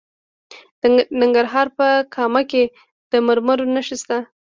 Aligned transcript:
د 0.81 0.83
ننګرهار 1.21 1.67
په 1.77 1.87
کامه 2.15 2.41
کې 2.51 2.63
د 3.11 3.13
مرمرو 3.27 3.71
نښې 3.73 3.95
شته. 4.01 4.17